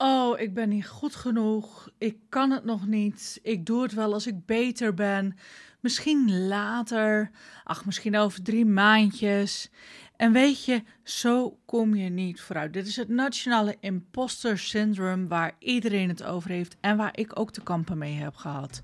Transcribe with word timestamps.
Oh, 0.00 0.40
ik 0.40 0.54
ben 0.54 0.68
niet 0.68 0.86
goed 0.86 1.14
genoeg. 1.14 1.88
Ik 1.98 2.16
kan 2.28 2.50
het 2.50 2.64
nog 2.64 2.86
niet. 2.86 3.38
Ik 3.42 3.66
doe 3.66 3.82
het 3.82 3.92
wel 3.94 4.12
als 4.12 4.26
ik 4.26 4.46
beter 4.46 4.94
ben. 4.94 5.36
Misschien 5.80 6.46
later. 6.46 7.30
Ach, 7.64 7.84
misschien 7.84 8.16
over 8.16 8.42
drie 8.42 8.66
maandjes. 8.66 9.70
En 10.18 10.32
weet 10.32 10.64
je, 10.64 10.82
zo 11.02 11.58
kom 11.64 11.94
je 11.94 12.08
niet 12.08 12.40
vooruit. 12.40 12.72
Dit 12.72 12.86
is 12.86 12.96
het 12.96 13.08
nationale 13.08 13.76
imposter 13.80 14.58
syndroom 14.58 15.28
waar 15.28 15.52
iedereen 15.58 16.08
het 16.08 16.24
over 16.24 16.50
heeft 16.50 16.76
en 16.80 16.96
waar 16.96 17.18
ik 17.18 17.38
ook 17.38 17.52
te 17.52 17.62
kampen 17.62 17.98
mee 17.98 18.14
heb 18.14 18.34
gehad. 18.36 18.82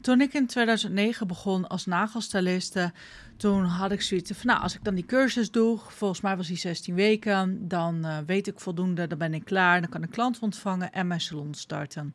Toen 0.00 0.20
ik 0.20 0.34
in 0.34 0.46
2009 0.46 1.26
begon 1.26 1.66
als 1.66 1.86
nagelstyliste, 1.86 2.92
toen 3.36 3.64
had 3.64 3.92
ik 3.92 4.02
zoiets 4.02 4.30
van, 4.34 4.46
nou, 4.46 4.62
als 4.62 4.74
ik 4.74 4.84
dan 4.84 4.94
die 4.94 5.06
cursus 5.06 5.50
doe, 5.50 5.78
volgens 5.78 6.20
mij 6.20 6.36
was 6.36 6.46
die 6.46 6.56
16 6.56 6.94
weken, 6.94 7.68
dan 7.68 8.06
uh, 8.06 8.18
weet 8.26 8.46
ik 8.46 8.60
voldoende, 8.60 9.06
dan 9.06 9.18
ben 9.18 9.34
ik 9.34 9.44
klaar, 9.44 9.80
dan 9.80 9.90
kan 9.90 10.02
ik 10.02 10.10
klant 10.10 10.38
ontvangen 10.38 10.92
en 10.92 11.06
mijn 11.06 11.20
salon 11.20 11.54
starten. 11.54 12.14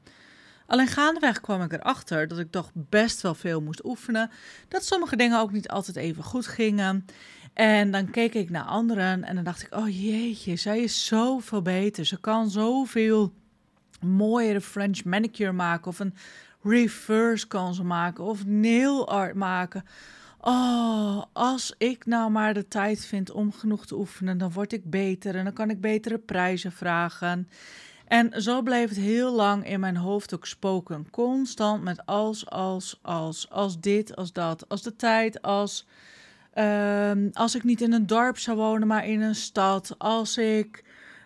Alleen 0.72 0.88
gaandeweg 0.88 1.42
kwam 1.42 1.62
ik 1.62 1.74
erachter 1.74 2.28
dat 2.28 2.40
ik 2.40 2.52
toch 2.52 2.72
best 2.74 3.22
wel 3.22 3.36
veel 3.36 3.62
moest 3.62 3.86
oefenen, 3.86 4.30
dat 4.68 4.86
sommige 4.86 5.16
dingen 5.16 5.40
ook 5.40 5.52
niet 5.52 5.70
altijd 5.70 5.98
even 5.98 6.24
goed 6.24 6.48
gingen. 6.48 7.06
En 7.54 7.92
dan 7.92 8.10
keek 8.10 8.34
ik 8.34 8.50
naar 8.50 8.64
anderen 8.64 9.24
en 9.24 9.36
dan 9.36 9.44
dacht 9.44 9.62
ik, 9.62 9.76
oh 9.76 9.90
jeetje, 9.90 10.56
zij 10.56 10.80
is 10.80 11.06
zoveel 11.06 11.62
beter. 11.62 12.06
Ze 12.06 12.20
kan 12.20 12.50
zoveel 12.50 13.34
mooiere 14.02 14.62
French 14.62 15.04
manicure 15.04 15.52
maken 15.52 15.88
of 15.88 16.00
een 16.00 16.14
reverse 16.64 17.48
kan 17.48 17.74
ze 17.74 17.84
maken 17.84 18.24
of 18.24 18.46
nail 18.46 19.08
art 19.08 19.36
maken. 19.36 19.86
Oh, 20.40 21.24
als 21.34 21.74
ik 21.78 22.06
nou 22.06 22.32
maar 22.32 22.54
de 22.54 22.68
tijd 22.68 23.06
vind 23.06 23.32
om 23.32 23.52
genoeg 23.52 23.86
te 23.86 23.96
oefenen, 23.96 24.38
dan 24.38 24.52
word 24.52 24.74
ik 24.74 24.90
beter 24.90 25.36
en 25.36 25.44
dan 25.44 25.54
kan 25.54 25.70
ik 25.70 25.82
betere 25.82 26.18
prijzen 26.18 26.72
vragen. 26.72 27.48
En 28.08 28.42
zo 28.42 28.62
bleef 28.62 28.90
het 28.90 28.98
heel 28.98 29.36
lang 29.36 29.68
in 29.68 29.80
mijn 29.80 29.98
hoofd 29.98 30.34
ook 30.34 30.46
spoken. 30.46 31.10
Constant 31.10 31.84
met 31.84 32.06
als, 32.06 32.50
als, 32.50 33.00
als, 33.02 33.50
als 33.50 33.80
dit, 33.80 34.16
als 34.16 34.34
dat, 34.34 34.70
als 34.70 34.82
de 34.82 34.96
tijd, 34.96 35.42
als 35.42 35.86
Ehm, 36.52 37.30
als 37.34 37.56
ik 37.56 37.64
niet 37.64 37.82
in 37.82 37.94
een 37.94 38.08
dorp 38.08 38.38
zou 38.38 38.58
wonen, 38.58 38.88
maar 38.88 39.08
in 39.08 39.22
een 39.22 39.36
stad. 39.36 39.96
Als 39.98 40.38
ik 40.38 40.84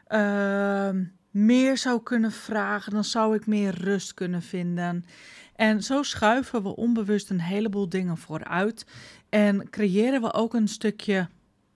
ehm, 0.07 1.03
meer 1.31 1.77
zou 1.77 2.03
kunnen 2.03 2.31
vragen, 2.31 2.91
dan 2.91 3.03
zou 3.03 3.35
ik 3.35 3.47
meer 3.47 3.75
rust 3.81 4.13
kunnen 4.13 4.41
vinden. 4.41 5.05
En 5.55 5.83
zo 5.83 6.03
schuiven 6.03 6.63
we 6.63 6.75
onbewust 6.75 7.29
een 7.29 7.41
heleboel 7.41 7.89
dingen 7.89 8.17
vooruit. 8.17 8.85
En 9.29 9.69
creëren 9.69 10.21
we 10.21 10.33
ook 10.33 10.53
een 10.53 10.67
stukje 10.67 11.29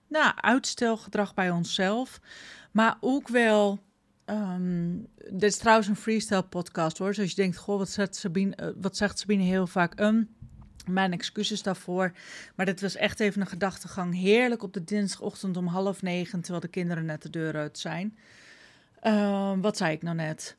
nou, 0.08 0.32
uitstelgedrag 0.36 1.34
bij 1.34 1.50
onszelf. 1.50 2.20
Maar 2.72 2.96
ook 3.00 3.28
wel. 3.28 3.78
Um, 4.26 5.06
dit 5.30 5.42
is 5.42 5.56
trouwens 5.56 5.88
een 5.88 5.96
freestyle 5.96 6.42
podcast 6.42 6.98
hoor. 6.98 7.08
Dus 7.08 7.18
als 7.18 7.30
je 7.30 7.34
denkt, 7.34 7.56
goh, 7.56 7.78
wat 7.78 7.88
zegt 7.88 8.16
Sabine, 8.16 8.56
uh, 8.62 8.68
wat 8.76 8.96
zegt 8.96 9.18
Sabine 9.18 9.42
heel 9.42 9.66
vaak? 9.66 10.00
Um, 10.00 10.28
mijn 10.92 11.12
excuses 11.12 11.62
daarvoor. 11.62 12.12
Maar 12.54 12.66
dit 12.66 12.80
was 12.80 12.96
echt 12.96 13.20
even 13.20 13.40
een 13.40 13.46
gedachtegang. 13.46 14.14
Heerlijk 14.14 14.62
op 14.62 14.72
de 14.72 14.84
dinsdagochtend 14.84 15.56
om 15.56 15.66
half 15.66 16.02
negen, 16.02 16.40
terwijl 16.40 16.60
de 16.60 16.68
kinderen 16.68 17.04
net 17.04 17.22
de 17.22 17.30
deur 17.30 17.56
uit 17.56 17.78
zijn. 17.78 18.16
Uh, 19.02 19.52
wat 19.60 19.76
zei 19.76 19.92
ik 19.92 20.02
nou 20.02 20.16
net? 20.16 20.56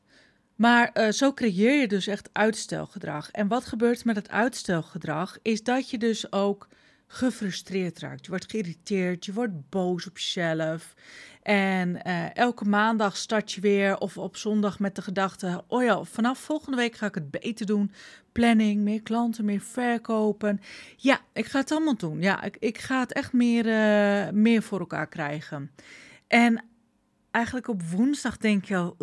Maar 0.56 0.90
uh, 0.94 1.10
zo 1.10 1.34
creëer 1.34 1.80
je 1.80 1.88
dus 1.88 2.08
echt 2.08 2.30
uitstelgedrag. 2.32 3.32
En 3.32 3.48
wat 3.48 3.66
gebeurt 3.66 4.06
met 4.06 4.16
het 4.16 4.30
uitstelgedrag? 4.30 5.38
Is 5.42 5.64
dat 5.64 5.90
je 5.90 5.98
dus 5.98 6.32
ook 6.32 6.68
gefrustreerd 7.12 8.00
raakt. 8.00 8.26
Je 8.26 8.30
wordt 8.30 8.52
geïrriteerd, 8.52 9.26
je 9.26 9.34
wordt 9.34 9.70
boos 9.70 10.08
op 10.08 10.18
jezelf. 10.18 10.94
En 11.42 12.00
uh, 12.08 12.36
elke 12.36 12.66
maandag 12.66 13.18
start 13.18 13.52
je 13.52 13.62
weer 13.62 13.98
of 13.98 14.18
op 14.18 14.38
zondag 14.38 14.80
met 14.80 14.96
de 14.96 15.02
gedachte: 15.02 15.64
oh 15.68 15.84
ja, 15.84 16.04
vanaf 16.04 16.40
volgende 16.40 16.78
week 16.78 16.96
ga 16.96 17.06
ik 17.06 17.16
het 17.16 17.32
beter 17.32 17.66
doen. 17.66 17.92
Planning, 18.32 18.82
meer 18.82 19.02
klanten, 19.02 19.46
meer 19.46 19.62
verkopen. 19.62 20.62
Ja, 20.98 21.20
ik 21.34 21.46
ga 21.46 21.60
het 21.60 21.72
allemaal 21.72 21.98
doen. 21.98 22.22
Ja, 22.22 22.44
ik, 22.44 22.58
ik 22.60 22.78
ga 22.78 23.00
het 23.00 23.14
echt 23.14 23.34
meer, 23.34 23.66
uh, 23.66 24.34
meer 24.34 24.62
voor 24.62 24.80
elkaar 24.80 25.08
krijgen. 25.08 25.72
En 26.28 26.64
eigenlijk 27.32 27.68
op 27.68 27.82
woensdag 27.84 28.38
denk 28.38 28.66
je 28.66 28.76
al, 28.76 28.96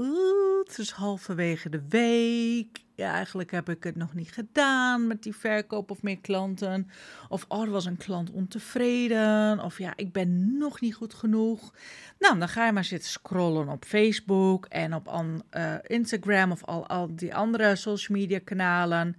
is 0.76 0.90
halverwege 0.90 1.68
de 1.68 1.82
week. 1.88 2.86
Ja, 2.94 3.12
eigenlijk 3.12 3.50
heb 3.50 3.68
ik 3.68 3.84
het 3.84 3.96
nog 3.96 4.14
niet 4.14 4.32
gedaan 4.32 5.06
met 5.06 5.22
die 5.22 5.36
verkoop 5.36 5.90
of 5.90 6.02
meer 6.02 6.18
klanten. 6.18 6.90
Of 7.28 7.44
oh, 7.48 7.68
was 7.68 7.84
een 7.84 7.96
klant 7.96 8.30
ontevreden. 8.30 9.60
Of 9.60 9.78
ja, 9.78 9.92
ik 9.96 10.12
ben 10.12 10.58
nog 10.58 10.80
niet 10.80 10.94
goed 10.94 11.14
genoeg. 11.14 11.74
Nou, 12.18 12.38
dan 12.38 12.48
ga 12.48 12.66
je 12.66 12.72
maar 12.72 12.84
zitten 12.84 13.10
scrollen 13.10 13.68
op 13.68 13.84
Facebook 13.84 14.66
en 14.66 14.94
op 14.94 15.24
uh, 15.56 15.74
Instagram 15.82 16.52
of 16.52 16.64
al, 16.64 16.86
al 16.86 17.16
die 17.16 17.34
andere 17.34 17.76
social 17.76 18.18
media 18.18 18.38
kanalen. 18.44 19.16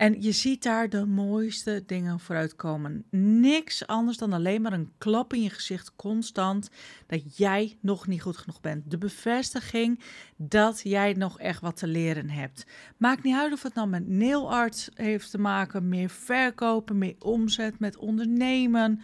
En 0.00 0.22
je 0.22 0.32
ziet 0.32 0.62
daar 0.62 0.88
de 0.88 1.06
mooiste 1.06 1.82
dingen 1.86 2.20
vooruitkomen. 2.20 3.04
Niks 3.40 3.86
anders 3.86 4.16
dan 4.16 4.32
alleen 4.32 4.62
maar 4.62 4.72
een 4.72 4.92
klap 4.98 5.32
in 5.32 5.42
je 5.42 5.50
gezicht 5.50 5.92
constant 5.96 6.70
dat 7.06 7.36
jij 7.36 7.78
nog 7.80 8.06
niet 8.06 8.22
goed 8.22 8.36
genoeg 8.36 8.60
bent. 8.60 8.90
De 8.90 8.98
bevestiging 8.98 10.00
dat 10.36 10.80
jij 10.84 11.12
nog 11.12 11.38
echt 11.38 11.60
wat 11.60 11.76
te 11.76 11.86
leren 11.86 12.30
hebt. 12.30 12.66
Maakt 12.96 13.22
niet 13.22 13.36
uit 13.36 13.52
of 13.52 13.62
het 13.62 13.74
nou 13.74 13.88
met 13.88 14.08
nail 14.08 14.52
art 14.52 14.90
heeft 14.94 15.30
te 15.30 15.38
maken, 15.38 15.88
meer 15.88 16.10
verkopen, 16.10 16.98
meer 16.98 17.16
omzet, 17.18 17.78
met 17.78 17.96
ondernemen. 17.96 19.02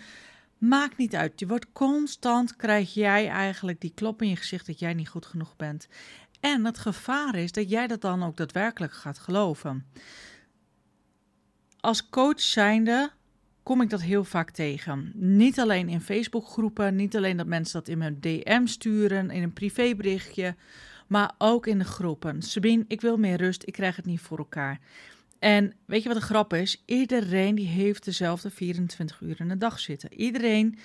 Maakt 0.58 0.96
niet 0.96 1.14
uit. 1.14 1.40
Je 1.40 1.46
wordt 1.46 1.72
constant, 1.72 2.56
krijg 2.56 2.94
jij 2.94 3.28
eigenlijk 3.28 3.80
die 3.80 3.92
klop 3.94 4.22
in 4.22 4.28
je 4.28 4.36
gezicht 4.36 4.66
dat 4.66 4.78
jij 4.78 4.94
niet 4.94 5.08
goed 5.08 5.26
genoeg 5.26 5.56
bent. 5.56 5.88
En 6.40 6.64
het 6.64 6.78
gevaar 6.78 7.34
is 7.34 7.52
dat 7.52 7.70
jij 7.70 7.86
dat 7.86 8.00
dan 8.00 8.22
ook 8.22 8.36
daadwerkelijk 8.36 8.92
gaat 8.92 9.18
geloven 9.18 9.84
als 11.86 12.08
coach 12.08 12.40
zijnde 12.40 13.10
kom 13.62 13.80
ik 13.80 13.90
dat 13.90 14.02
heel 14.02 14.24
vaak 14.24 14.50
tegen. 14.50 15.12
Niet 15.14 15.60
alleen 15.60 15.88
in 15.88 16.00
Facebookgroepen, 16.00 16.96
niet 16.96 17.16
alleen 17.16 17.36
dat 17.36 17.46
mensen 17.46 17.78
dat 17.78 17.88
in 17.88 17.98
mijn 17.98 18.20
DM 18.20 18.66
sturen, 18.66 19.30
in 19.30 19.42
een 19.42 19.52
privéberichtje, 19.52 20.54
maar 21.06 21.34
ook 21.38 21.66
in 21.66 21.78
de 21.78 21.84
groepen. 21.84 22.42
Sabine, 22.42 22.84
ik 22.88 23.00
wil 23.00 23.16
meer 23.16 23.36
rust, 23.36 23.62
ik 23.66 23.72
krijg 23.72 23.96
het 23.96 24.04
niet 24.04 24.20
voor 24.20 24.38
elkaar. 24.38 24.80
En 25.38 25.72
weet 25.84 26.02
je 26.02 26.08
wat 26.08 26.18
de 26.18 26.24
grap 26.24 26.52
is? 26.54 26.82
Iedereen 26.86 27.54
die 27.54 27.66
heeft 27.66 28.04
dezelfde 28.04 28.50
24 28.50 29.20
uur 29.20 29.40
in 29.40 29.48
de 29.48 29.58
dag 29.58 29.78
zitten. 29.78 30.14
Iedereen 30.14 30.78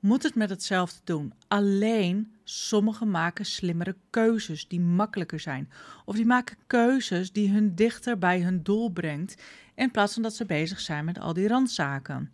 moet 0.00 0.22
het 0.22 0.34
met 0.34 0.50
hetzelfde 0.50 1.00
doen. 1.04 1.32
Alleen 1.48 2.32
sommigen 2.44 3.10
maken 3.10 3.44
slimmere 3.44 3.96
keuzes 4.10 4.68
die 4.68 4.80
makkelijker 4.80 5.40
zijn. 5.40 5.70
Of 6.04 6.16
die 6.16 6.26
maken 6.26 6.56
keuzes 6.66 7.32
die 7.32 7.50
hun 7.50 7.74
dichter 7.74 8.18
bij 8.18 8.40
hun 8.40 8.62
doel 8.62 8.90
brengt. 8.90 9.42
In 9.78 9.90
plaats 9.90 10.12
van 10.14 10.22
dat 10.22 10.34
ze 10.34 10.44
bezig 10.44 10.80
zijn 10.80 11.04
met 11.04 11.18
al 11.18 11.32
die 11.32 11.48
randzaken. 11.48 12.30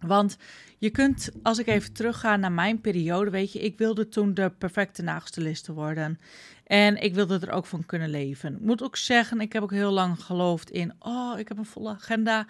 Want 0.00 0.36
je 0.78 0.90
kunt, 0.90 1.30
als 1.42 1.58
ik 1.58 1.66
even 1.66 1.92
terugga 1.92 2.36
naar 2.36 2.52
mijn 2.52 2.80
periode, 2.80 3.30
weet 3.30 3.52
je, 3.52 3.60
ik 3.60 3.78
wilde 3.78 4.08
toen 4.08 4.34
de 4.34 4.50
perfecte 4.58 5.02
nagelstiliste 5.02 5.72
worden. 5.72 6.20
En 6.66 7.02
ik 7.02 7.14
wilde 7.14 7.38
er 7.40 7.50
ook 7.50 7.66
van 7.66 7.86
kunnen 7.86 8.10
leven. 8.10 8.54
Ik 8.54 8.60
moet 8.60 8.82
ook 8.82 8.96
zeggen, 8.96 9.40
ik 9.40 9.52
heb 9.52 9.62
ook 9.62 9.70
heel 9.70 9.90
lang 9.90 10.22
geloofd 10.22 10.70
in, 10.70 10.92
oh, 10.98 11.38
ik 11.38 11.48
heb 11.48 11.58
een 11.58 11.64
volle 11.64 11.90
agenda. 11.90 12.46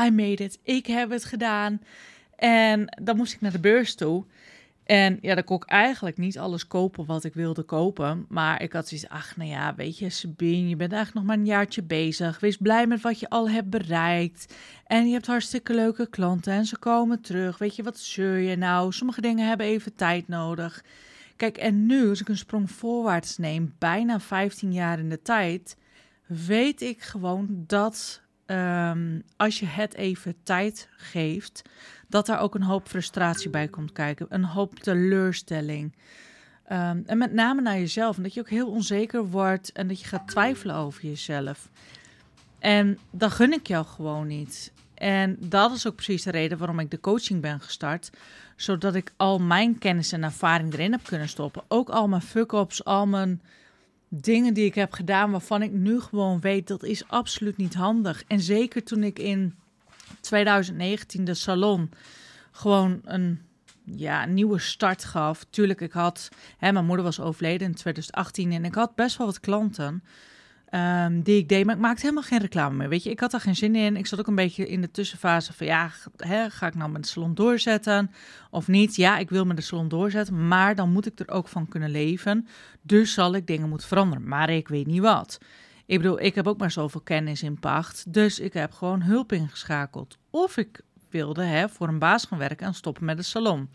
I 0.00 0.10
made 0.10 0.44
it. 0.44 0.58
Ik 0.62 0.86
heb 0.86 1.10
het 1.10 1.24
gedaan. 1.24 1.80
En 2.36 2.98
dan 3.02 3.16
moest 3.16 3.32
ik 3.32 3.40
naar 3.40 3.52
de 3.52 3.60
beurs 3.60 3.94
toe. 3.94 4.24
En 4.84 5.18
ja, 5.20 5.34
dan 5.34 5.44
kon 5.44 5.56
ik 5.56 5.64
eigenlijk 5.64 6.16
niet 6.16 6.38
alles 6.38 6.66
kopen 6.66 7.06
wat 7.06 7.24
ik 7.24 7.34
wilde 7.34 7.62
kopen. 7.62 8.26
Maar 8.28 8.62
ik 8.62 8.72
had 8.72 8.88
zoiets, 8.88 9.08
ach, 9.08 9.36
nou 9.36 9.50
ja, 9.50 9.74
weet 9.74 9.98
je, 9.98 10.10
Sabine, 10.10 10.68
je 10.68 10.76
bent 10.76 10.92
eigenlijk 10.92 11.14
nog 11.14 11.24
maar 11.24 11.44
een 11.44 11.52
jaartje 11.52 11.82
bezig. 11.82 12.40
Wees 12.40 12.56
blij 12.56 12.86
met 12.86 13.00
wat 13.00 13.20
je 13.20 13.28
al 13.28 13.50
hebt 13.50 13.70
bereikt. 13.70 14.54
En 14.86 15.06
je 15.06 15.12
hebt 15.12 15.26
hartstikke 15.26 15.74
leuke 15.74 16.08
klanten 16.08 16.52
en 16.52 16.64
ze 16.64 16.78
komen 16.78 17.20
terug. 17.20 17.58
Weet 17.58 17.76
je, 17.76 17.82
wat 17.82 17.98
zeur 17.98 18.38
je 18.38 18.56
nou? 18.56 18.92
Sommige 18.92 19.20
dingen 19.20 19.48
hebben 19.48 19.66
even 19.66 19.94
tijd 19.94 20.28
nodig. 20.28 20.84
Kijk, 21.36 21.56
en 21.56 21.86
nu, 21.86 22.08
als 22.08 22.20
ik 22.20 22.28
een 22.28 22.36
sprong 22.36 22.70
voorwaarts 22.70 23.36
neem, 23.36 23.74
bijna 23.78 24.20
15 24.20 24.72
jaar 24.72 24.98
in 24.98 25.08
de 25.08 25.22
tijd, 25.22 25.76
weet 26.26 26.80
ik 26.82 27.02
gewoon 27.02 27.64
dat 27.66 28.22
um, 28.50 29.22
als 29.36 29.60
je 29.60 29.66
het 29.66 29.94
even 29.94 30.34
tijd 30.42 30.88
geeft, 30.96 31.62
dat 32.08 32.28
er 32.28 32.38
ook 32.38 32.54
een 32.54 32.62
hoop 32.62 32.88
frustratie 32.88 33.50
bij 33.50 33.68
komt 33.68 33.92
kijken, 33.92 34.26
een 34.28 34.44
hoop 34.44 34.78
teleurstelling. 34.78 35.92
Um, 36.72 37.02
en 37.06 37.18
met 37.18 37.32
name 37.32 37.60
naar 37.60 37.78
jezelf. 37.78 38.16
En 38.16 38.22
dat 38.22 38.34
je 38.34 38.40
ook 38.40 38.50
heel 38.50 38.70
onzeker 38.70 39.26
wordt 39.26 39.72
en 39.72 39.88
dat 39.88 40.00
je 40.00 40.06
gaat 40.06 40.28
twijfelen 40.28 40.76
over 40.76 41.04
jezelf. 41.04 41.68
En 42.58 42.98
dat 43.10 43.32
gun 43.32 43.52
ik 43.52 43.66
jou 43.66 43.86
gewoon 43.86 44.26
niet. 44.26 44.72
En 44.94 45.36
dat 45.40 45.72
is 45.72 45.86
ook 45.86 45.94
precies 45.94 46.22
de 46.22 46.30
reden 46.30 46.58
waarom 46.58 46.78
ik 46.78 46.90
de 46.90 47.00
coaching 47.00 47.40
ben 47.40 47.60
gestart. 47.60 48.10
Zodat 48.56 48.94
ik 48.94 49.12
al 49.16 49.38
mijn 49.38 49.78
kennis 49.78 50.12
en 50.12 50.22
ervaring 50.22 50.72
erin 50.72 50.92
heb 50.92 51.04
kunnen 51.04 51.28
stoppen. 51.28 51.62
Ook 51.68 51.88
al 51.88 52.08
mijn 52.08 52.22
fuck-ups, 52.22 52.84
al 52.84 53.06
mijn 53.06 53.40
dingen 54.12 54.54
die 54.54 54.64
ik 54.64 54.74
heb 54.74 54.92
gedaan 54.92 55.30
waarvan 55.30 55.62
ik 55.62 55.72
nu 55.72 56.00
gewoon 56.00 56.40
weet 56.40 56.68
dat 56.68 56.82
is 56.82 57.08
absoluut 57.08 57.56
niet 57.56 57.74
handig. 57.74 58.24
En 58.26 58.40
zeker 58.40 58.84
toen 58.84 59.02
ik 59.02 59.18
in 59.18 59.54
2019 60.20 61.24
de 61.24 61.34
salon 61.34 61.90
gewoon 62.50 63.00
een 63.04 63.40
ja, 63.84 64.24
nieuwe 64.24 64.58
start 64.58 65.04
gaf. 65.04 65.46
Tuurlijk, 65.50 65.80
ik 65.80 65.92
had, 65.92 66.28
hè, 66.58 66.72
mijn 66.72 66.86
moeder 66.86 67.04
was 67.04 67.20
overleden 67.20 67.66
in 67.66 67.74
2018 67.74 68.52
en 68.52 68.64
ik 68.64 68.74
had 68.74 68.94
best 68.94 69.16
wel 69.16 69.26
wat 69.26 69.40
klanten 69.40 70.02
um, 70.74 71.22
die 71.22 71.38
ik 71.38 71.48
deed, 71.48 71.64
maar 71.64 71.74
ik 71.74 71.80
maakte 71.80 72.00
helemaal 72.00 72.22
geen 72.22 72.38
reclame 72.38 72.76
meer. 72.76 72.88
Weet 72.88 73.02
je, 73.02 73.10
ik 73.10 73.20
had 73.20 73.30
daar 73.30 73.40
geen 73.40 73.56
zin 73.56 73.76
in. 73.76 73.96
Ik 73.96 74.06
zat 74.06 74.18
ook 74.18 74.26
een 74.26 74.34
beetje 74.34 74.68
in 74.68 74.80
de 74.80 74.90
tussenfase 74.90 75.52
van, 75.52 75.66
ja, 75.66 75.90
hè, 76.16 76.50
ga 76.50 76.66
ik 76.66 76.74
nou 76.74 76.90
mijn 76.90 77.04
salon 77.04 77.34
doorzetten 77.34 78.10
of 78.50 78.68
niet? 78.68 78.96
Ja, 78.96 79.18
ik 79.18 79.30
wil 79.30 79.54
de 79.54 79.60
salon 79.60 79.88
doorzetten, 79.88 80.48
maar 80.48 80.74
dan 80.74 80.92
moet 80.92 81.06
ik 81.06 81.18
er 81.18 81.30
ook 81.30 81.48
van 81.48 81.68
kunnen 81.68 81.90
leven. 81.90 82.46
Dus 82.82 83.12
zal 83.12 83.34
ik 83.34 83.46
dingen 83.46 83.68
moeten 83.68 83.88
veranderen, 83.88 84.28
maar 84.28 84.50
ik 84.50 84.68
weet 84.68 84.86
niet 84.86 85.00
wat. 85.00 85.38
Ik 85.86 85.96
bedoel, 85.96 86.20
ik 86.20 86.34
heb 86.34 86.46
ook 86.46 86.58
maar 86.58 86.70
zoveel 86.70 87.00
kennis 87.00 87.42
in 87.42 87.58
pacht, 87.58 88.12
dus 88.12 88.38
ik 88.38 88.52
heb 88.52 88.72
gewoon 88.72 89.02
hulp 89.02 89.32
ingeschakeld. 89.32 90.18
Of 90.30 90.56
ik 90.56 90.80
wilde 91.08 91.42
hè, 91.42 91.68
voor 91.68 91.88
een 91.88 91.98
baas 91.98 92.24
gaan 92.24 92.38
werken 92.38 92.66
en 92.66 92.74
stoppen 92.74 93.04
met 93.04 93.16
de 93.16 93.22
salon. 93.22 93.68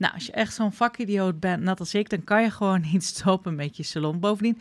Nou, 0.00 0.14
als 0.14 0.26
je 0.26 0.32
echt 0.32 0.54
zo'n 0.54 0.72
vakidioot 0.72 1.40
bent, 1.40 1.62
net 1.62 1.80
als 1.80 1.94
ik, 1.94 2.10
dan 2.10 2.24
kan 2.24 2.42
je 2.42 2.50
gewoon 2.50 2.80
niet 2.92 3.04
stoppen 3.04 3.54
met 3.54 3.76
je 3.76 3.82
salon. 3.82 4.20
Bovendien, 4.20 4.60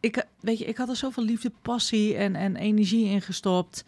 ik, 0.00 0.24
weet 0.40 0.58
je, 0.58 0.64
ik 0.64 0.76
had 0.76 0.88
er 0.88 0.96
zoveel 0.96 1.24
liefde, 1.24 1.52
passie 1.62 2.16
en, 2.16 2.34
en 2.34 2.56
energie 2.56 3.06
in 3.06 3.22
gestopt. 3.22 3.84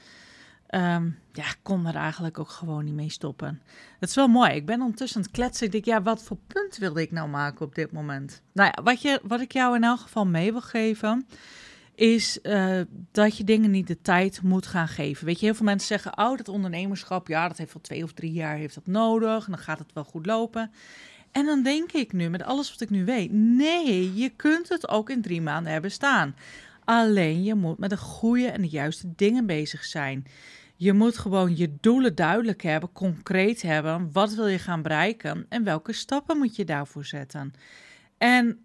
Um, 0.75 1.19
ja, 1.33 1.45
kon 1.63 1.87
er 1.87 1.95
eigenlijk 1.95 2.39
ook 2.39 2.49
gewoon 2.49 2.85
niet 2.85 2.95
mee 2.95 3.11
stoppen. 3.11 3.63
Het 3.99 4.09
is 4.09 4.15
wel 4.15 4.29
mooi. 4.29 4.51
Ik 4.51 4.67
ben 4.67 4.81
ondertussen 4.81 5.21
het 5.21 5.31
kletsen. 5.31 5.67
Ik 5.67 5.73
denk, 5.73 5.85
ja, 5.85 6.03
wat 6.03 6.23
voor 6.23 6.37
punt 6.47 6.77
wilde 6.77 7.01
ik 7.01 7.11
nou 7.11 7.29
maken 7.29 7.67
op 7.67 7.75
dit 7.75 7.93
moment? 7.93 8.43
Nou 8.53 8.73
ja, 8.75 8.83
wat, 8.83 9.03
je, 9.03 9.21
wat 9.23 9.41
ik 9.41 9.53
jou 9.53 9.77
in 9.77 9.85
elk 9.85 10.01
geval 10.01 10.27
mee 10.27 10.53
wil 10.53 10.61
geven, 10.61 11.27
is 12.01 12.39
uh, 12.43 12.81
dat 13.13 13.37
je 13.37 13.45
dingen 13.45 13.71
niet 13.71 13.87
de 13.87 14.01
tijd 14.03 14.43
moet 14.43 14.67
gaan 14.67 14.89
geven. 14.89 15.27
Weet 15.27 15.41
je, 15.41 15.47
heel 15.47 15.55
veel 15.55 15.65
mensen 15.65 15.89
zeggen, 15.89 16.19
oh, 16.19 16.37
dat 16.37 16.49
ondernemerschap, 16.49 17.29
ja, 17.29 17.49
dat 17.49 17.59
heeft 17.59 17.73
wel 17.73 17.83
twee 17.83 18.03
of 18.03 18.13
drie 18.13 18.33
jaar 18.33 18.57
heeft 18.57 18.75
dat 18.75 18.87
nodig. 18.87 19.45
En 19.45 19.53
dan 19.53 19.61
gaat 19.61 19.79
het 19.79 19.93
wel 19.93 20.05
goed 20.05 20.27
lopen. 20.27 20.73
En 21.33 21.47
dan 21.47 21.63
denk 21.63 21.93
ik 21.93 22.13
nu, 22.13 22.29
met 22.29 22.43
alles 22.43 22.71
wat 22.71 22.81
ik 22.81 22.91
nu 22.91 23.05
weet, 23.05 23.33
nee, 23.33 24.15
je 24.15 24.29
kunt 24.29 24.69
het 24.69 24.89
ook 24.89 25.11
in 25.11 25.23
drie 25.23 25.41
maanden 25.41 25.73
hebben 25.73 25.91
staan. 25.91 26.37
Alleen 26.85 27.43
je 27.43 27.55
moet 27.55 27.79
met 27.79 27.91
de 27.91 27.97
goede 27.97 28.47
en 28.47 28.61
de 28.61 28.69
juiste 28.69 29.13
dingen 29.17 29.47
bezig 29.47 29.85
zijn. 29.85 30.27
Je 30.77 30.93
moet 30.93 31.19
gewoon 31.19 31.57
je 31.57 31.75
doelen 31.81 32.15
duidelijk 32.15 32.63
hebben, 32.63 32.93
concreet 32.93 33.63
hebben. 33.63 34.13
Wat 34.13 34.35
wil 34.35 34.47
je 34.47 34.59
gaan 34.59 34.83
bereiken 34.83 35.47
en 35.49 35.65
welke 35.65 35.93
stappen 35.93 36.39
moet 36.39 36.57
je 36.57 36.65
daarvoor 36.65 37.05
zetten? 37.05 37.53
En 38.19 38.65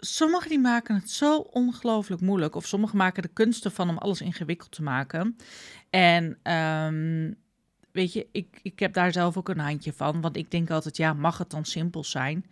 sommigen 0.00 0.48
die 0.48 0.58
maken 0.58 0.94
het 0.94 1.10
zo 1.10 1.36
ongelooflijk 1.36 2.20
moeilijk. 2.20 2.54
Of 2.54 2.66
sommigen 2.66 2.96
maken 2.96 3.22
de 3.22 3.30
kunsten 3.32 3.72
van 3.72 3.88
om 3.88 3.98
alles 3.98 4.20
ingewikkeld 4.20 4.70
te 4.70 4.82
maken. 4.82 5.36
En 5.90 6.52
um, 6.52 7.36
weet 7.92 8.12
je, 8.12 8.26
ik, 8.32 8.60
ik 8.62 8.78
heb 8.78 8.92
daar 8.92 9.12
zelf 9.12 9.36
ook 9.36 9.48
een 9.48 9.58
handje 9.58 9.92
van. 9.92 10.20
Want 10.20 10.36
ik 10.36 10.50
denk 10.50 10.70
altijd, 10.70 10.96
ja, 10.96 11.12
mag 11.12 11.38
het 11.38 11.50
dan 11.50 11.64
simpel 11.64 12.04
zijn? 12.04 12.46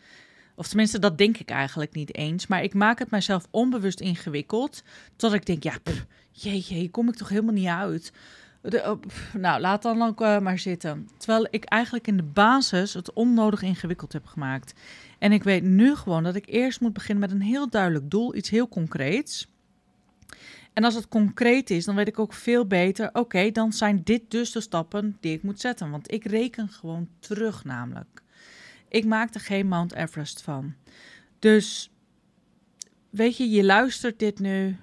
Of 0.54 0.68
tenminste, 0.68 0.98
dat 0.98 1.18
denk 1.18 1.38
ik 1.38 1.50
eigenlijk 1.50 1.94
niet 1.94 2.14
eens. 2.14 2.46
Maar 2.46 2.62
ik 2.62 2.74
maak 2.74 2.98
het 2.98 3.10
mijzelf 3.10 3.46
onbewust 3.50 4.00
ingewikkeld. 4.00 4.82
Tot 5.16 5.32
ik 5.32 5.46
denk, 5.46 5.62
ja, 5.62 5.74
jeetje, 6.30 6.74
hier 6.74 6.90
kom 6.90 7.08
ik 7.08 7.14
toch 7.14 7.28
helemaal 7.28 7.54
niet 7.54 7.66
uit. 7.66 8.12
Oh, 8.74 9.02
nou, 9.32 9.60
laat 9.60 9.82
dan 9.82 10.02
ook 10.02 10.20
uh, 10.20 10.38
maar 10.38 10.58
zitten. 10.58 11.08
Terwijl 11.16 11.46
ik 11.50 11.64
eigenlijk 11.64 12.06
in 12.06 12.16
de 12.16 12.22
basis 12.22 12.94
het 12.94 13.12
onnodig 13.12 13.62
ingewikkeld 13.62 14.12
heb 14.12 14.26
gemaakt. 14.26 14.74
En 15.18 15.32
ik 15.32 15.42
weet 15.42 15.62
nu 15.62 15.94
gewoon 15.94 16.22
dat 16.22 16.34
ik 16.34 16.46
eerst 16.46 16.80
moet 16.80 16.92
beginnen 16.92 17.28
met 17.28 17.40
een 17.40 17.46
heel 17.46 17.68
duidelijk 17.68 18.10
doel, 18.10 18.34
iets 18.34 18.50
heel 18.50 18.68
concreets. 18.68 19.48
En 20.72 20.84
als 20.84 20.94
het 20.94 21.08
concreet 21.08 21.70
is, 21.70 21.84
dan 21.84 21.94
weet 21.94 22.08
ik 22.08 22.18
ook 22.18 22.32
veel 22.32 22.66
beter, 22.66 23.10
oké, 23.12 23.50
dan 23.50 23.72
zijn 23.72 24.00
dit 24.04 24.22
dus 24.28 24.52
de 24.52 24.60
stappen 24.60 25.16
die 25.20 25.32
ik 25.32 25.42
moet 25.42 25.60
zetten. 25.60 25.90
Want 25.90 26.12
ik 26.12 26.24
reken 26.24 26.68
gewoon 26.68 27.08
terug 27.18 27.64
namelijk. 27.64 28.22
Ik 28.88 29.04
maak 29.04 29.34
er 29.34 29.40
geen 29.40 29.66
Mount 29.68 29.94
Everest 29.94 30.42
van. 30.42 30.74
Dus 31.38 31.90
weet 33.10 33.36
je, 33.36 33.50
je 33.50 33.64
luistert 33.64 34.18
dit 34.18 34.38
nu. 34.38 34.76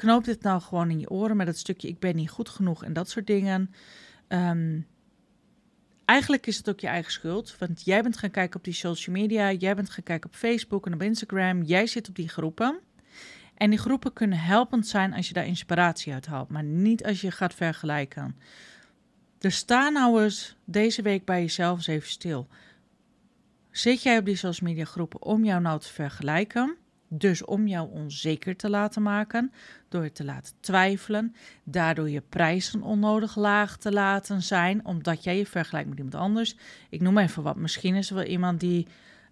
Knoop 0.00 0.24
dit 0.24 0.42
nou 0.42 0.60
gewoon 0.60 0.90
in 0.90 0.98
je 0.98 1.10
oren 1.10 1.36
met 1.36 1.46
het 1.46 1.58
stukje 1.58 1.88
ik 1.88 1.98
ben 1.98 2.16
niet 2.16 2.30
goed 2.30 2.48
genoeg 2.48 2.84
en 2.84 2.92
dat 2.92 3.08
soort 3.08 3.26
dingen. 3.26 3.74
Um, 4.28 4.86
eigenlijk 6.04 6.46
is 6.46 6.56
het 6.56 6.68
ook 6.68 6.80
je 6.80 6.86
eigen 6.86 7.12
schuld. 7.12 7.58
Want 7.58 7.84
jij 7.84 8.02
bent 8.02 8.16
gaan 8.16 8.30
kijken 8.30 8.56
op 8.56 8.64
die 8.64 8.74
social 8.74 9.16
media, 9.16 9.52
jij 9.52 9.74
bent 9.74 9.90
gaan 9.90 10.04
kijken 10.04 10.30
op 10.30 10.36
Facebook 10.36 10.86
en 10.86 10.94
op 10.94 11.02
Instagram, 11.02 11.62
jij 11.62 11.86
zit 11.86 12.08
op 12.08 12.14
die 12.14 12.28
groepen. 12.28 12.80
En 13.54 13.70
die 13.70 13.78
groepen 13.78 14.12
kunnen 14.12 14.38
helpend 14.38 14.86
zijn 14.86 15.12
als 15.14 15.28
je 15.28 15.34
daar 15.34 15.46
inspiratie 15.46 16.12
uit 16.12 16.26
haalt, 16.26 16.48
maar 16.48 16.64
niet 16.64 17.04
als 17.04 17.20
je 17.20 17.30
gaat 17.30 17.54
vergelijken. 17.54 18.36
Dus 19.38 19.56
sta 19.56 19.88
nou 19.88 20.22
eens 20.22 20.56
deze 20.64 21.02
week 21.02 21.24
bij 21.24 21.40
jezelf 21.40 21.76
eens 21.76 21.86
even 21.86 22.08
stil. 22.08 22.48
Zit 23.70 24.02
jij 24.02 24.18
op 24.18 24.24
die 24.24 24.36
social 24.36 24.70
media 24.70 24.84
groepen 24.84 25.22
om 25.22 25.44
jou 25.44 25.60
nou 25.60 25.80
te 25.80 25.92
vergelijken? 25.92 26.76
Dus 27.12 27.44
om 27.44 27.66
jou 27.66 27.90
onzeker 27.92 28.56
te 28.56 28.70
laten 28.70 29.02
maken, 29.02 29.52
door 29.88 30.02
je 30.02 30.12
te 30.12 30.24
laten 30.24 30.52
twijfelen, 30.60 31.34
daardoor 31.64 32.10
je 32.10 32.22
prijzen 32.28 32.82
onnodig 32.82 33.36
laag 33.36 33.76
te 33.76 33.92
laten 33.92 34.42
zijn, 34.42 34.84
omdat 34.84 35.24
jij 35.24 35.36
je 35.36 35.46
vergelijkt 35.46 35.88
met 35.88 35.98
iemand 35.98 36.14
anders. 36.14 36.56
Ik 36.88 37.00
noem 37.00 37.18
even 37.18 37.42
wat. 37.42 37.56
Misschien 37.56 37.94
is 37.94 38.08
er 38.08 38.14
wel 38.14 38.24
iemand 38.24 38.60
die 38.60 38.86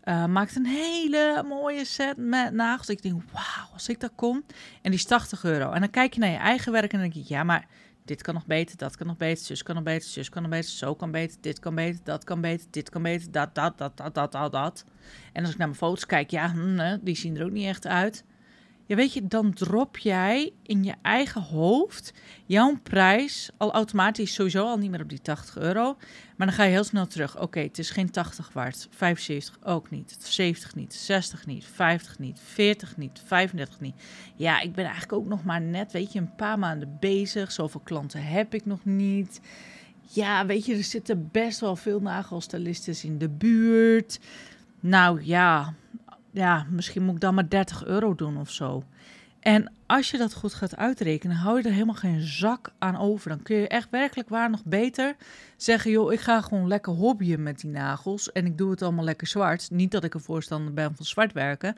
uh, 0.04 0.26
maakt 0.26 0.56
een 0.56 0.66
hele 0.66 1.44
mooie 1.48 1.84
set 1.84 2.16
met 2.16 2.52
nagels. 2.52 2.88
Ik 2.88 3.02
denk, 3.02 3.22
wauw, 3.32 3.72
als 3.72 3.88
ik 3.88 4.00
dat 4.00 4.12
kom. 4.14 4.44
En 4.82 4.90
die 4.90 5.00
is 5.00 5.04
80 5.04 5.44
euro. 5.44 5.70
En 5.70 5.80
dan 5.80 5.90
kijk 5.90 6.14
je 6.14 6.20
naar 6.20 6.30
je 6.30 6.36
eigen 6.36 6.72
werk 6.72 6.92
en 6.92 7.00
dan 7.00 7.10
denk 7.10 7.26
je, 7.26 7.34
ja, 7.34 7.42
maar 7.42 7.66
dit 8.08 8.22
kan 8.22 8.34
nog 8.34 8.46
beter, 8.46 8.76
dat 8.76 8.96
kan 8.96 9.06
nog 9.06 9.16
beter, 9.16 9.44
zus 9.44 9.62
kan 9.62 9.74
nog 9.74 9.84
beter, 9.84 10.08
zus 10.08 10.28
kan 10.28 10.42
nog 10.42 10.50
beter, 10.50 10.70
zo 10.70 10.94
kan 10.94 11.10
beter, 11.10 11.38
dit 11.40 11.58
kan 11.58 11.74
beter, 11.74 12.00
dat 12.04 12.24
kan 12.24 12.40
beter, 12.40 12.66
dit 12.70 12.90
kan 12.90 13.02
beter, 13.02 13.30
dat, 13.30 13.54
dat, 13.54 13.78
dat, 13.78 13.96
dat, 13.96 14.14
dat, 14.14 14.32
dat, 14.32 14.52
dat. 14.52 14.84
En 15.32 15.42
als 15.42 15.52
ik 15.52 15.58
naar 15.58 15.66
mijn 15.66 15.78
foto's 15.78 16.06
kijk, 16.06 16.30
ja, 16.30 16.50
hm, 16.50 16.98
die 17.00 17.16
zien 17.16 17.36
er 17.36 17.44
ook 17.44 17.50
niet 17.50 17.66
echt 17.66 17.86
uit. 17.86 18.24
Ja, 18.88 18.96
weet 18.96 19.12
je, 19.12 19.26
dan 19.26 19.52
drop 19.52 19.98
jij 19.98 20.52
in 20.62 20.84
je 20.84 20.94
eigen 21.02 21.42
hoofd 21.42 22.12
jouw 22.46 22.78
prijs 22.82 23.50
al 23.56 23.72
automatisch 23.72 24.34
sowieso 24.34 24.64
al 24.64 24.78
niet 24.78 24.90
meer 24.90 25.02
op 25.02 25.08
die 25.08 25.20
80 25.20 25.58
euro. 25.58 25.96
Maar 26.36 26.46
dan 26.46 26.56
ga 26.56 26.64
je 26.64 26.70
heel 26.70 26.84
snel 26.84 27.06
terug. 27.06 27.40
Oké, 27.40 27.60
het 27.60 27.78
is 27.78 27.90
geen 27.90 28.10
80 28.10 28.50
waard. 28.52 28.88
75 28.90 29.58
ook 29.64 29.90
niet. 29.90 30.16
70 30.20 30.74
niet. 30.74 30.94
60 30.94 31.46
niet. 31.46 31.64
50 31.64 32.18
niet. 32.18 32.40
40 32.44 32.96
niet. 32.96 33.22
35 33.26 33.80
niet. 33.80 33.94
Ja, 34.36 34.60
ik 34.60 34.74
ben 34.74 34.84
eigenlijk 34.84 35.12
ook 35.12 35.26
nog 35.26 35.44
maar 35.44 35.60
net, 35.60 35.92
weet 35.92 36.12
je, 36.12 36.18
een 36.18 36.34
paar 36.34 36.58
maanden 36.58 36.96
bezig. 37.00 37.52
Zoveel 37.52 37.80
klanten 37.80 38.22
heb 38.22 38.54
ik 38.54 38.66
nog 38.66 38.84
niet. 38.84 39.40
Ja, 40.00 40.46
weet 40.46 40.66
je, 40.66 40.76
er 40.76 40.84
zitten 40.84 41.28
best 41.32 41.60
wel 41.60 41.76
veel 41.76 42.00
nagelstylisten 42.00 42.94
in 43.02 43.18
de 43.18 43.28
buurt. 43.28 44.20
Nou 44.80 45.24
ja, 45.24 45.74
ja, 46.38 46.66
misschien 46.70 47.02
moet 47.02 47.14
ik 47.14 47.20
dan 47.20 47.34
maar 47.34 47.48
30 47.48 47.84
euro 47.84 48.14
doen 48.14 48.38
of 48.38 48.50
zo. 48.50 48.84
En 49.40 49.72
als 49.86 50.10
je 50.10 50.18
dat 50.18 50.34
goed 50.34 50.54
gaat 50.54 50.76
uitrekenen, 50.76 51.36
hou 51.36 51.58
je 51.58 51.64
er 51.64 51.72
helemaal 51.72 51.94
geen 51.94 52.20
zak 52.20 52.72
aan 52.78 52.96
over. 52.96 53.28
Dan 53.28 53.42
kun 53.42 53.56
je 53.56 53.68
echt 53.68 53.90
werkelijk 53.90 54.28
waar 54.28 54.50
nog 54.50 54.64
beter 54.64 55.16
zeggen: 55.56 55.90
joh, 55.90 56.12
ik 56.12 56.20
ga 56.20 56.40
gewoon 56.40 56.68
lekker 56.68 56.92
hobbyen 56.92 57.42
met 57.42 57.60
die 57.60 57.70
nagels. 57.70 58.32
En 58.32 58.46
ik 58.46 58.58
doe 58.58 58.70
het 58.70 58.82
allemaal 58.82 59.04
lekker 59.04 59.26
zwart. 59.26 59.70
Niet 59.70 59.90
dat 59.90 60.04
ik 60.04 60.14
een 60.14 60.20
voorstander 60.20 60.74
ben 60.74 60.96
van 60.96 61.04
zwart 61.04 61.32
werken. 61.32 61.76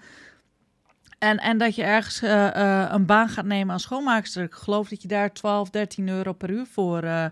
En, 1.19 1.39
en 1.39 1.59
dat 1.59 1.75
je 1.75 1.83
ergens 1.83 2.23
uh, 2.23 2.31
uh, 2.31 2.89
een 2.91 3.07
baan 3.07 3.29
gaat 3.29 3.45
nemen 3.45 3.73
als 3.73 3.83
schoonmaakster. 3.83 4.43
Ik 4.43 4.55
geloof 4.55 4.89
dat 4.89 5.03
je 5.03 5.09
daar 5.09 5.33
12, 5.33 5.71
13 5.71 6.09
euro 6.09 6.33
per 6.33 6.51
uur 6.51 6.67
voor, 6.67 7.05
uh, 7.05 7.27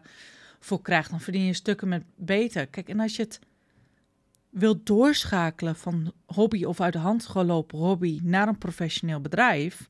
voor 0.61 0.83
krijgt. 0.83 1.11
Dan 1.11 1.21
verdien 1.21 1.45
je 1.45 1.53
stukken 1.53 1.89
met 1.89 2.03
beter. 2.17 2.67
Kijk, 2.67 2.89
en 2.89 3.01
als 3.01 3.17
je 3.17 3.23
het 3.23 3.41
wilt 4.51 4.87
doorschakelen 4.87 5.77
van 5.77 6.13
hobby 6.27 6.65
of 6.65 6.81
uit 6.81 6.93
de 6.93 6.99
hand 6.99 7.27
gelopen 7.27 7.79
hobby 7.79 8.21
naar 8.23 8.49
een 8.49 8.59
professioneel 8.59 9.21
bedrijf 9.21 9.89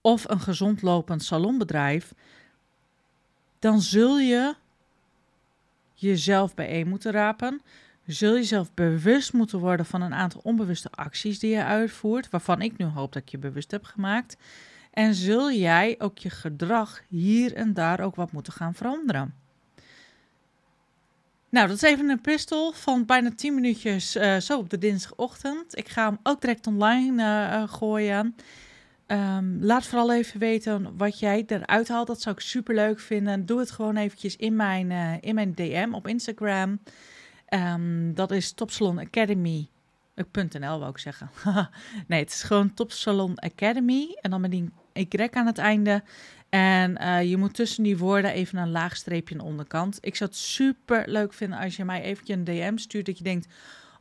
of 0.00 0.28
een 0.28 0.40
gezond 0.40 0.82
lopend 0.82 1.22
salonbedrijf, 1.22 2.14
dan 3.58 3.80
zul 3.80 4.18
je 4.18 4.54
jezelf 5.94 6.54
bijeen 6.54 6.88
moeten 6.88 7.12
rapen. 7.12 7.60
Zul 8.06 8.36
je 8.36 8.44
zelf 8.44 8.74
bewust 8.74 9.32
moeten 9.32 9.58
worden 9.58 9.86
van 9.86 10.02
een 10.02 10.14
aantal 10.14 10.40
onbewuste 10.44 10.90
acties 10.90 11.38
die 11.38 11.50
je 11.50 11.64
uitvoert, 11.64 12.30
waarvan 12.30 12.62
ik 12.62 12.76
nu 12.76 12.86
hoop 12.86 13.12
dat 13.12 13.22
ik 13.22 13.28
je 13.28 13.38
bewust 13.38 13.70
heb 13.70 13.84
gemaakt. 13.84 14.36
En 14.90 15.14
zul 15.14 15.52
jij 15.52 15.94
ook 15.98 16.18
je 16.18 16.30
gedrag 16.30 17.02
hier 17.08 17.54
en 17.54 17.74
daar 17.74 18.00
ook 18.00 18.14
wat 18.14 18.32
moeten 18.32 18.52
gaan 18.52 18.74
veranderen. 18.74 19.34
Nou, 21.50 21.66
dat 21.68 21.76
is 21.76 21.82
even 21.82 22.08
een 22.08 22.20
pistol 22.20 22.72
van 22.72 23.04
bijna 23.04 23.30
10 23.36 23.54
minuutjes 23.54 24.16
uh, 24.16 24.36
zo 24.36 24.58
op 24.58 24.70
de 24.70 24.78
dinsdagochtend. 24.78 25.78
Ik 25.78 25.88
ga 25.88 26.08
hem 26.08 26.18
ook 26.22 26.40
direct 26.40 26.66
online 26.66 27.22
uh, 27.22 27.68
gooien. 27.68 28.36
Um, 29.06 29.58
laat 29.60 29.86
vooral 29.86 30.12
even 30.12 30.40
weten 30.40 30.96
wat 30.96 31.18
jij 31.18 31.44
eruit 31.46 31.88
haalt. 31.88 32.06
Dat 32.06 32.20
zou 32.20 32.34
ik 32.34 32.40
super 32.40 32.74
leuk 32.74 33.00
vinden. 33.00 33.46
Doe 33.46 33.58
het 33.58 33.70
gewoon 33.70 33.96
eventjes 33.96 34.36
in 34.36 34.56
mijn, 34.56 35.20
in 35.20 35.34
mijn 35.34 35.54
DM 35.54 35.88
op 35.92 36.08
Instagram. 36.08 36.80
Um, 37.48 38.14
dat 38.14 38.30
is 38.30 38.52
Topsalon 38.52 38.98
Academy. 38.98 39.68
wou 40.60 40.88
ik 40.88 40.98
zeggen. 40.98 41.30
nee, 42.08 42.20
het 42.20 42.30
is 42.30 42.42
gewoon 42.42 42.74
Topsalon 42.74 43.38
Academy. 43.38 44.16
En 44.20 44.30
dan 44.30 44.40
met 44.40 44.50
die 44.50 44.70
Y 44.92 45.28
aan 45.30 45.46
het 45.46 45.58
einde. 45.58 46.02
En 46.48 47.02
uh, 47.02 47.22
je 47.30 47.36
moet 47.36 47.54
tussen 47.54 47.82
die 47.82 47.98
woorden 47.98 48.32
even 48.32 48.58
een 48.58 48.70
laag 48.70 48.96
streepje 48.96 49.36
de 49.36 49.42
onderkant. 49.42 49.98
Ik 50.00 50.16
zou 50.16 50.30
het 50.30 50.38
super 50.38 51.08
leuk 51.08 51.32
vinden 51.32 51.58
als 51.58 51.76
je 51.76 51.84
mij 51.84 52.02
eventjes 52.02 52.36
een 52.36 52.44
DM 52.44 52.76
stuurt 52.76 53.06
dat 53.06 53.18
je 53.18 53.24
denkt... 53.24 53.46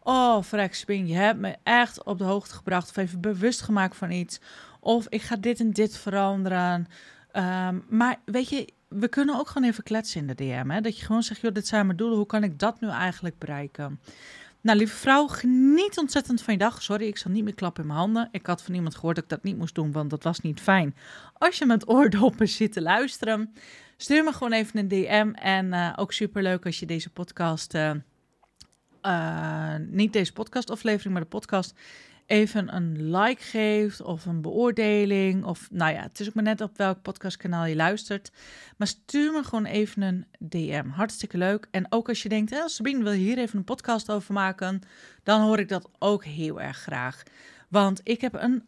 Oh, 0.04 0.44
Frex 0.44 0.80
Spin, 0.80 1.08
je 1.08 1.16
hebt 1.16 1.40
me 1.40 1.56
echt 1.64 2.04
op 2.04 2.18
de 2.18 2.24
hoogte 2.24 2.56
gebracht. 2.56 2.90
Of 2.90 2.98
even 2.98 3.22
bewust 3.22 3.62
gemaakt 3.62 3.96
van 3.96 4.12
iets. 4.12 4.40
Of 4.80 5.06
ik 5.10 5.22
ga 5.22 5.36
dit 5.36 5.60
en 5.60 5.72
dit 5.72 5.98
veranderen. 5.98 6.88
Ehm, 7.32 7.80
maar 7.90 8.20
weet 8.26 8.50
je, 8.50 8.74
we 8.88 9.08
kunnen 9.08 9.36
ook 9.36 9.48
gewoon 9.48 9.70
even 9.70 9.84
kletsen 9.84 10.22
in 10.22 10.28
de 10.28 10.36
DM. 10.36 10.70
Hè? 10.70 10.82
Dat 10.82 11.00
je 11.00 11.06
gewoon 11.06 11.24
zegt, 11.24 11.42
joh, 11.42 11.54
dit 11.54 11.68
zijn 11.68 11.86
mijn 11.86 11.98
doelen. 11.98 12.18
Hoe 12.18 12.26
kan 12.26 12.44
ik 12.44 12.60
dat 12.60 12.80
nu 12.80 12.90
eigenlijk 12.90 13.38
bereiken? 13.38 14.00
Nou, 14.62 14.78
lieve 14.78 14.96
vrouw, 14.96 15.28
geniet 15.28 15.98
ontzettend 15.98 16.42
van 16.42 16.54
je 16.54 16.60
dag. 16.60 16.82
Sorry, 16.82 17.08
ik 17.08 17.18
zal 17.18 17.32
niet 17.32 17.44
meer 17.44 17.56
klappen 17.56 17.82
in 17.82 17.88
mijn 17.88 18.00
handen. 18.00 18.30
Ik 18.32 18.46
had 18.46 18.62
van 18.62 18.74
iemand 18.74 18.96
gehoord 18.96 19.16
dat 19.16 19.24
ik 19.24 19.30
dat 19.30 19.44
niet 19.44 19.58
moest 19.58 19.76
doen, 19.76 19.92
want 19.92 20.10
dat 20.10 20.24
was 20.24 20.40
niet 20.40 20.62
fijn. 20.62 20.96
Als 21.34 21.58
je 21.58 21.66
met 21.66 21.90
oordoppen 21.90 22.48
zit 22.48 22.74
te 22.74 22.82
luisteren, 22.82 23.54
stuur 23.98 24.24
me 24.24 24.32
gewoon 24.32 24.54
even 24.54 24.80
een 24.80 24.88
DM. 24.88 25.32
En 25.34 25.66
uh, 25.66 25.94
ook 25.96 26.14
superleuk 26.14 26.66
als 26.66 26.80
je 26.80 26.86
deze 26.86 27.10
podcast, 27.10 27.74
uh, 27.74 27.92
uh, 29.02 29.76
niet 29.90 30.14
deze 30.14 30.34
podcastaflevering, 30.34 31.14
maar 31.14 31.24
de 31.24 31.30
podcast 31.30 31.74
even 32.28 32.76
een 32.76 33.18
like 33.18 33.42
geeft 33.44 34.02
of 34.02 34.26
een 34.26 34.42
beoordeling. 34.42 35.44
Of 35.44 35.68
nou 35.72 35.94
ja, 35.94 36.02
het 36.02 36.20
is 36.20 36.28
ook 36.28 36.34
maar 36.34 36.44
net 36.44 36.62
op 36.62 36.78
welk 36.78 37.02
podcastkanaal 37.02 37.66
je 37.66 37.76
luistert. 37.76 38.32
Maar 38.78 38.88
stuur 38.88 39.32
me 39.32 39.44
gewoon 39.44 39.66
even 39.66 40.02
een 40.02 40.26
DM. 40.40 40.90
Hartstikke 40.90 41.38
leuk. 41.38 41.68
En 41.72 41.86
ook 41.90 42.08
als 42.08 42.24
je 42.24 42.30
denkt, 42.30 42.52
eh, 42.52 42.66
Sabine 42.66 43.04
wil 43.04 43.12
hier 43.12 43.38
even 43.38 43.58
een 43.58 43.64
podcast 43.64 44.12
over 44.12 44.34
maken, 44.34 44.82
dan 45.24 45.42
hoor 45.42 45.60
ik 45.60 45.70
dat 45.70 45.90
ook 46.00 46.26
heel 46.26 46.62
erg 46.62 46.78
graag. 46.78 47.24
Want 47.70 48.02
ik 48.04 48.22
heb 48.22 48.34
een 48.34 48.64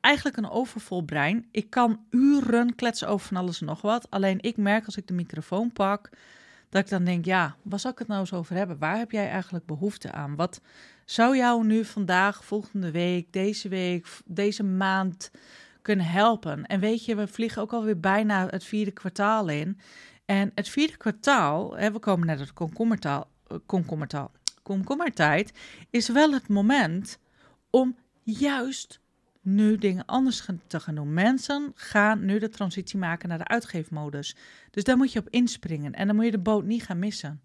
eigenlijk 0.00 0.36
een 0.36 0.50
overvol 0.50 1.02
brein. 1.02 1.48
Ik 1.50 1.70
kan 1.70 2.00
uren 2.10 2.74
kletsen 2.74 3.08
over 3.08 3.26
van 3.26 3.36
alles 3.36 3.60
en 3.60 3.66
nog 3.66 3.80
wat. 3.80 4.10
Alleen 4.10 4.40
ik 4.40 4.56
merk 4.56 4.86
als 4.86 4.96
ik 4.96 5.06
de 5.06 5.14
microfoon 5.14 5.72
pak, 5.72 6.10
dat 6.74 6.82
ik 6.82 6.90
dan 6.90 7.04
denk, 7.04 7.24
ja, 7.24 7.56
waar 7.62 7.80
zal 7.80 7.90
ik 7.90 7.98
het 7.98 8.08
nou 8.08 8.20
eens 8.20 8.32
over 8.32 8.56
hebben? 8.56 8.78
Waar 8.78 8.96
heb 8.96 9.10
jij 9.10 9.28
eigenlijk 9.30 9.66
behoefte 9.66 10.12
aan? 10.12 10.36
Wat 10.36 10.60
zou 11.04 11.36
jou 11.36 11.64
nu 11.64 11.84
vandaag, 11.84 12.44
volgende 12.44 12.90
week, 12.90 13.32
deze 13.32 13.68
week, 13.68 14.06
deze 14.24 14.62
maand 14.62 15.30
kunnen 15.82 16.06
helpen? 16.06 16.66
En 16.66 16.80
weet 16.80 17.04
je, 17.04 17.14
we 17.14 17.26
vliegen 17.26 17.62
ook 17.62 17.72
alweer 17.72 18.00
bijna 18.00 18.46
het 18.46 18.64
vierde 18.64 18.90
kwartaal 18.90 19.48
in. 19.48 19.78
En 20.24 20.50
het 20.54 20.68
vierde 20.68 20.96
kwartaal, 20.96 21.76
hè, 21.76 21.92
we 21.92 21.98
komen 21.98 22.26
net 22.26 22.40
het 22.40 22.52
komkommertaal, 22.52 23.30
eh, 23.46 23.56
komkommertaal, 23.66 24.30
komkommertijd, 24.62 25.52
is 25.90 26.08
wel 26.08 26.32
het 26.32 26.48
moment 26.48 27.18
om 27.70 27.96
juist 28.22 29.00
nu 29.44 29.76
dingen 29.78 30.04
anders 30.04 30.46
te 30.66 30.80
gaan 30.80 30.94
doen. 30.94 31.12
Mensen 31.12 31.72
gaan 31.74 32.24
nu 32.24 32.38
de 32.38 32.48
transitie 32.48 32.98
maken 32.98 33.28
naar 33.28 33.38
de 33.38 33.48
uitgeefmodus. 33.48 34.36
Dus 34.70 34.84
daar 34.84 34.96
moet 34.96 35.12
je 35.12 35.18
op 35.18 35.28
inspringen 35.28 35.92
en 35.92 36.06
dan 36.06 36.16
moet 36.16 36.24
je 36.24 36.30
de 36.30 36.38
boot 36.38 36.64
niet 36.64 36.82
gaan 36.84 36.98
missen. 36.98 37.40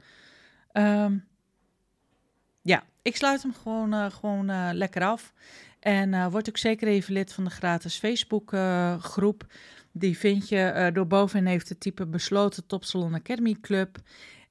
Um, 0.74 1.27
ja, 2.62 2.84
ik 3.01 3.15
sluit 3.15 3.41
hem 3.41 3.53
gewoon, 3.53 3.94
uh, 3.94 4.12
gewoon 4.12 4.50
uh, 4.50 4.70
lekker 4.74 5.03
af. 5.03 5.34
En 5.79 6.13
uh, 6.13 6.27
word 6.32 6.50
ook 6.50 6.58
zeker 6.58 6.88
even 6.88 7.13
lid 7.13 7.34
van 7.34 7.44
de 7.44 7.50
gratis 7.50 7.98
Facebook 7.98 8.53
groep. 9.00 9.46
Die 9.91 10.18
vind 10.18 10.50
je 10.50 10.89
door 10.94 11.08
bovenin 11.08 11.46
heeft 11.46 11.70
het 11.70 11.79
type 11.79 12.06
besloten 12.06 12.65
Top 12.65 12.84
Salon 12.84 13.13
Academy 13.13 13.56
Club. 13.62 13.98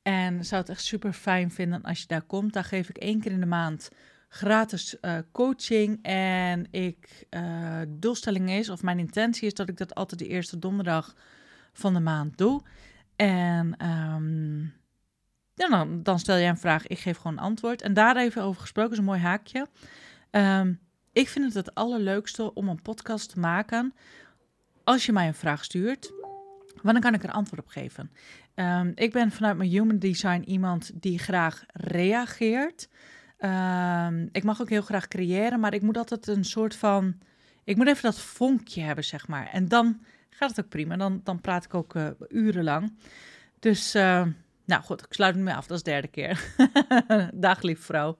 En 0.02 0.44
zou 0.44 0.60
het 0.60 0.70
echt 0.70 0.84
super 0.84 1.12
fijn 1.12 1.50
vinden 1.50 1.82
als 1.82 2.00
je 2.00 2.06
daar 2.06 2.22
komt. 2.22 2.52
Daar 2.52 2.64
geef 2.64 2.88
ik 2.88 2.96
één 2.96 3.20
keer 3.20 3.32
in 3.32 3.40
de 3.40 3.46
maand 3.46 3.90
gratis 4.28 4.96
coaching. 5.32 5.98
En 6.02 6.66
ik 6.70 7.26
doelstelling 7.88 8.50
is, 8.50 8.68
of 8.68 8.82
mijn 8.82 8.98
intentie 8.98 9.46
is, 9.46 9.54
dat 9.54 9.68
ik 9.68 9.76
dat 9.76 9.94
altijd 9.94 10.20
de 10.20 10.28
eerste 10.28 10.58
donderdag 10.58 11.14
van 11.72 11.94
de 11.94 12.00
maand 12.00 12.38
doe. 12.38 12.62
En 13.16 13.74
ja, 15.54 15.68
dan, 15.68 16.02
dan 16.02 16.18
stel 16.18 16.36
je 16.36 16.46
een 16.46 16.58
vraag, 16.58 16.86
ik 16.86 16.98
geef 16.98 17.16
gewoon 17.16 17.32
een 17.32 17.42
antwoord. 17.42 17.82
En 17.82 17.94
daar 17.94 18.16
even 18.16 18.42
over 18.42 18.60
gesproken, 18.60 18.92
is 18.92 18.98
een 18.98 19.04
mooi 19.04 19.20
haakje. 19.20 19.66
Um, 20.30 20.80
ik 21.12 21.28
vind 21.28 21.44
het 21.44 21.54
het 21.54 21.74
allerleukste 21.74 22.54
om 22.54 22.68
een 22.68 22.82
podcast 22.82 23.30
te 23.30 23.40
maken 23.40 23.94
als 24.84 25.06
je 25.06 25.12
mij 25.12 25.26
een 25.26 25.34
vraag 25.34 25.64
stuurt. 25.64 26.12
Want 26.82 26.92
dan 26.92 27.00
kan 27.00 27.14
ik 27.14 27.22
er 27.22 27.30
antwoord 27.30 27.62
op 27.62 27.68
geven. 27.68 28.10
Um, 28.54 28.92
ik 28.94 29.12
ben 29.12 29.30
vanuit 29.30 29.56
mijn 29.56 29.70
human 29.70 29.98
design 29.98 30.42
iemand 30.46 30.90
die 30.94 31.18
graag 31.18 31.64
reageert. 31.72 32.88
Um, 33.40 34.28
ik 34.32 34.44
mag 34.44 34.60
ook 34.60 34.68
heel 34.68 34.82
graag 34.82 35.08
creëren, 35.08 35.60
maar 35.60 35.74
ik 35.74 35.82
moet 35.82 35.96
altijd 35.96 36.26
een 36.26 36.44
soort 36.44 36.76
van. 36.76 37.18
Ik 37.64 37.76
moet 37.76 37.86
even 37.86 38.02
dat 38.02 38.20
vonkje 38.20 38.80
hebben, 38.80 39.04
zeg 39.04 39.28
maar. 39.28 39.46
En 39.46 39.68
dan 39.68 40.00
gaat 40.30 40.50
het 40.50 40.60
ook 40.60 40.68
prima. 40.70 40.96
Dan, 40.96 41.20
dan 41.24 41.40
praat 41.40 41.64
ik 41.64 41.74
ook 41.74 41.94
uh, 41.94 42.08
urenlang. 42.28 42.98
Dus 43.58 43.94
uh, 43.94 44.26
nou 44.64 44.82
goed, 44.82 45.00
ik 45.00 45.12
sluit 45.12 45.36
me 45.36 45.54
af. 45.54 45.66
Dat 45.66 45.76
is 45.76 45.82
de 45.82 45.90
derde 45.90 46.08
keer. 46.08 46.54
Dag, 47.34 47.62
lief 47.62 47.80
vrouw. 47.80 48.18